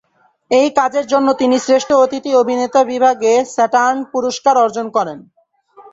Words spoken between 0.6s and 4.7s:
কাজের জন্য তিনি শ্রেষ্ঠ অতিথি অভিনেতা বিভাগে স্যাটার্ন পুরস্কার